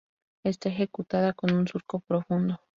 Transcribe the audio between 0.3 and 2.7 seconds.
Está ejecutada con un surco profundo.